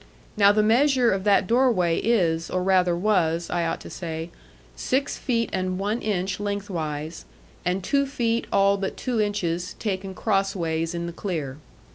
[0.35, 4.31] Now, the measure of that doorway is, or rather was, I ought to say,
[4.75, 7.25] six feet and one inch lengthwise,
[7.63, 11.57] and two feet all but two inches taken crossways in the clear.